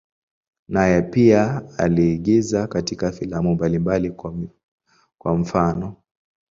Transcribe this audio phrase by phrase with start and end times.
[0.67, 4.11] Naye pia aliigiza katika filamu mbalimbali,
[5.17, 5.95] kwa mfano.